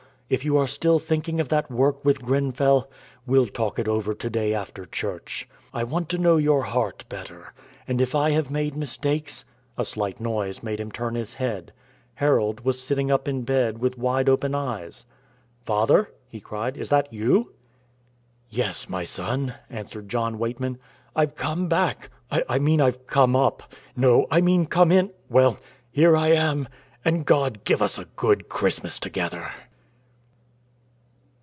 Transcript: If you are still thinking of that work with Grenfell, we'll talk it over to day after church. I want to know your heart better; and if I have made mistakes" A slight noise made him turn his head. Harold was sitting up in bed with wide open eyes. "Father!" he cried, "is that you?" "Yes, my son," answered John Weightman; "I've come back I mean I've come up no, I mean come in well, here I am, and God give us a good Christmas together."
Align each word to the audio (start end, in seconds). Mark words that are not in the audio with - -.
If 0.33 0.45
you 0.45 0.55
are 0.55 0.65
still 0.67 0.97
thinking 0.97 1.41
of 1.41 1.49
that 1.49 1.69
work 1.69 2.05
with 2.05 2.21
Grenfell, 2.23 2.89
we'll 3.27 3.47
talk 3.47 3.77
it 3.77 3.89
over 3.89 4.13
to 4.13 4.29
day 4.29 4.53
after 4.53 4.85
church. 4.85 5.45
I 5.73 5.83
want 5.83 6.07
to 6.07 6.17
know 6.17 6.37
your 6.37 6.63
heart 6.63 7.03
better; 7.09 7.53
and 7.85 7.99
if 7.99 8.15
I 8.15 8.29
have 8.31 8.49
made 8.49 8.77
mistakes" 8.77 9.43
A 9.77 9.83
slight 9.83 10.21
noise 10.21 10.63
made 10.63 10.79
him 10.79 10.89
turn 10.89 11.15
his 11.15 11.33
head. 11.33 11.73
Harold 12.13 12.63
was 12.63 12.81
sitting 12.81 13.11
up 13.11 13.27
in 13.27 13.41
bed 13.41 13.79
with 13.79 13.97
wide 13.97 14.29
open 14.29 14.55
eyes. 14.55 15.05
"Father!" 15.65 16.09
he 16.29 16.39
cried, 16.39 16.77
"is 16.77 16.87
that 16.87 17.11
you?" 17.11 17.51
"Yes, 18.49 18.87
my 18.87 19.03
son," 19.03 19.55
answered 19.69 20.07
John 20.07 20.39
Weightman; 20.39 20.79
"I've 21.13 21.35
come 21.35 21.67
back 21.67 22.09
I 22.31 22.57
mean 22.57 22.79
I've 22.79 23.05
come 23.05 23.35
up 23.35 23.63
no, 23.97 24.27
I 24.31 24.39
mean 24.39 24.65
come 24.65 24.93
in 24.93 25.11
well, 25.27 25.59
here 25.91 26.15
I 26.15 26.29
am, 26.29 26.69
and 27.03 27.25
God 27.25 27.65
give 27.65 27.81
us 27.81 27.97
a 27.97 28.05
good 28.15 28.47
Christmas 28.47 28.97
together." 28.97 29.51